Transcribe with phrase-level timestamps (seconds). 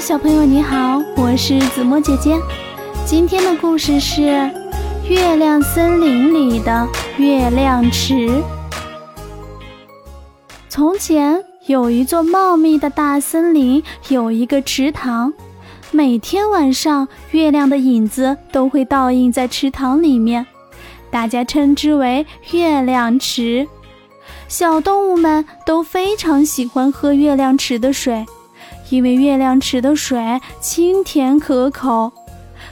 [0.00, 2.34] 小朋友你好，我是子墨姐姐。
[3.04, 4.22] 今天的故事是
[5.06, 6.88] 《月亮森林里的
[7.18, 8.14] 月亮池》。
[10.70, 15.30] 从前有一座茂密的大森林，有一个池塘。
[15.90, 20.46] 每天晚上，月亮的影子都会倒映在池塘里面，
[21.10, 23.68] 大家称之为月亮池。
[24.48, 28.24] 小动物们都非常喜欢喝月亮池的水。
[28.90, 32.12] 因为月亮池的水清甜可口，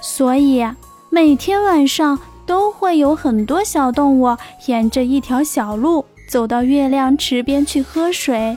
[0.00, 0.64] 所以
[1.10, 4.36] 每天晚上都会有很多小动物
[4.66, 8.56] 沿着一条小路走到月亮池边去喝水。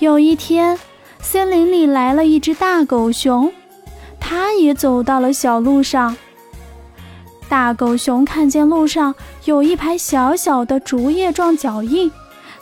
[0.00, 0.78] 有一天，
[1.20, 3.52] 森林里来了一只大狗熊，
[4.20, 6.16] 它也走到了小路上。
[7.48, 12.12] 大狗熊看见路上有一排小小的竹叶状脚印，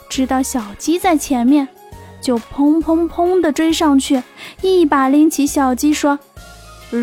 [0.09, 1.67] 知道小鸡在前面。
[2.19, 4.21] 就砰砰砰地追上去，
[4.61, 6.19] 一把拎起小鸡，说：“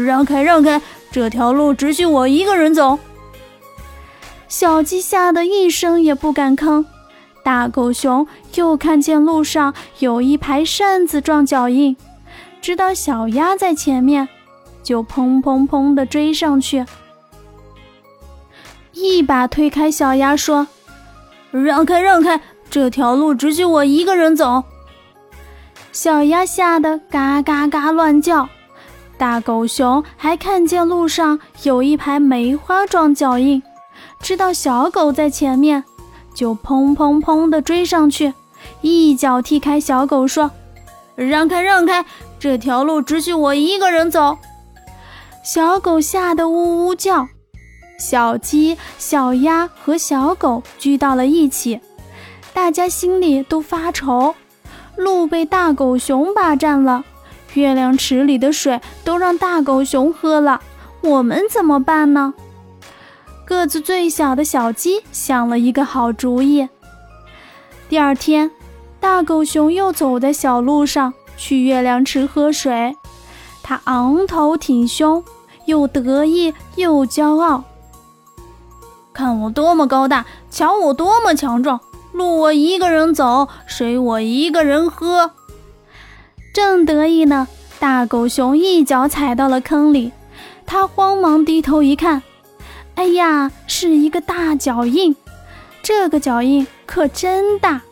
[0.07, 2.99] 让开，让开，这条路只许我一个人走。”
[4.49, 6.85] 小鸡吓得一声也不敢吭。
[7.43, 11.97] 大狗熊又看见路上有一排扇子状脚印，
[12.61, 14.29] 知道小鸭在前面，
[14.83, 16.85] 就砰砰砰地追上去，
[18.93, 20.67] 一把推开小鸭，说
[21.51, 22.41] ：“让开，让开，
[22.71, 24.65] 这条路只许我一个人走。”
[25.95, 28.49] 小鸭吓得嘎嘎嘎乱叫，
[29.17, 33.63] 大狗熊还看见路上有一排梅花状脚印，
[34.19, 35.85] 知道小狗在前面，
[36.35, 38.35] 就砰砰砰地追上去，
[38.81, 40.51] 一脚踢开小狗，说
[41.15, 42.05] ：“让开让开，
[42.41, 44.37] 这条路只许我一个人走。”
[45.47, 47.29] 小狗吓得呜呜叫，
[48.01, 51.79] 小鸡、小鸭和小狗聚到了一起，
[52.53, 54.35] 大家心里都发愁。
[54.97, 57.05] 路被大狗熊霸占了，
[57.55, 60.61] 月亮池里的水都让大狗熊喝了，
[61.01, 62.35] 我们怎么办呢？
[63.45, 66.69] 个子最小的小鸡想了一个好主意。
[67.89, 68.51] 第二天，
[68.99, 72.97] 大狗熊又走在小路上去月亮池喝水，
[73.63, 75.23] 它昂头挺胸，
[75.67, 77.65] 又得意又骄傲。
[79.13, 81.79] 看我多么高大，瞧我多么强壮。
[82.15, 85.33] 路我一个人走，水我一个人喝。
[86.55, 87.49] 正得意呢，
[87.81, 90.13] 大狗熊一脚踩到了坑里，
[90.65, 92.23] 他慌忙低头一看，
[92.95, 95.17] 哎呀，是一个大脚印。
[95.83, 97.83] 这个脚印可真大，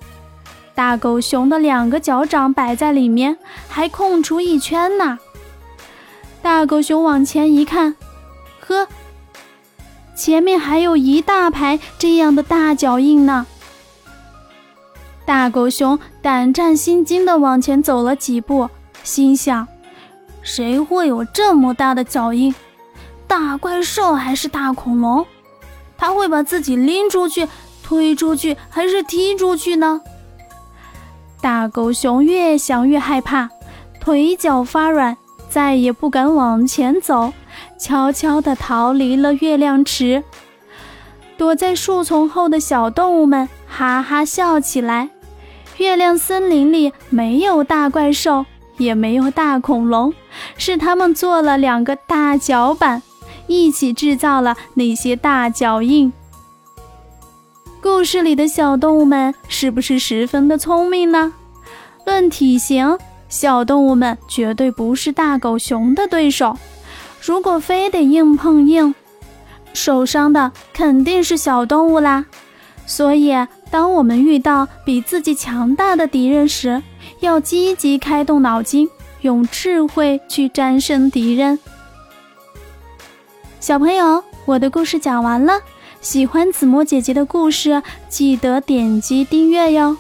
[0.73, 3.37] 大狗熊的两个脚掌摆在里面，
[3.69, 5.19] 还空出一圈呢。
[6.41, 7.97] 大狗熊往前一看，
[8.61, 8.87] 呵，
[10.15, 13.49] 前面还有一大排这样的大脚印呢。
[15.25, 18.69] 大狗熊胆战心惊地往前走了几步，
[19.05, 19.67] 心想
[20.43, 22.55] ：“谁会有这么大的脚印？
[23.27, 25.25] 大怪兽还是大恐龙？
[25.97, 27.49] 它会把自己拎出去、
[27.83, 30.01] 推出去，还是踢出去呢？”
[31.41, 33.49] 大狗熊越想越害怕，
[34.01, 35.17] 腿脚发软，
[35.49, 37.33] 再也不敢往前走，
[37.79, 40.23] 悄悄地逃离了月亮池。
[41.39, 45.11] 躲在树丛后的小动物们哈哈笑起来。
[45.83, 48.47] 月亮森林里没有大怪兽，
[48.79, 50.15] 也没有大恐龙，
[50.57, 53.03] 是他们做了两个大脚板，
[53.49, 56.13] 一起制造了那些大脚印。
[57.83, 61.33] 故事里的小动物们是不是十分的聪明呢？
[62.07, 62.97] 论体型，
[63.29, 66.57] 小动物们绝对不是大狗熊的对手。
[67.21, 68.95] 如果非得硬碰硬，
[69.73, 72.27] 受伤的肯定是小动物啦。
[72.87, 73.35] 所以。
[73.73, 76.83] 当我们遇到比自己强大的敌人时，
[77.21, 78.87] 要积极开动脑筋，
[79.23, 81.59] 用智慧去战胜敌人。
[83.61, 85.59] 小朋友，我的故事讲完了，
[86.03, 89.97] 喜欢子墨姐姐的故事，记得点击订阅哟。